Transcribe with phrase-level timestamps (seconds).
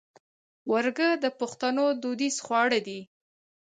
[0.71, 2.99] ورږۀ د پښتنو دوديز خواړۀ دي